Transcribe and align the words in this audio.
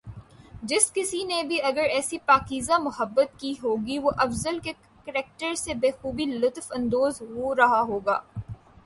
جس 0.63 0.91
کسی 0.93 1.23
نے 1.23 1.41
بھی 1.43 1.61
اگر 1.61 1.83
ایسی 1.89 2.17
پاکیزہ 2.25 2.77
محبت 2.81 3.39
کی 3.39 3.53
ہوگی 3.63 3.97
وہ 3.99 4.11
افضل 4.17 4.57
کے 4.59 4.73
کریکٹر 5.07 5.53
سے 5.55 5.73
بخوبی 5.73 6.25
لطف 6.25 6.71
اندوز 6.75 7.21
ہو 7.21 7.53
رہا 7.55 7.81
ہوگا 7.81 8.19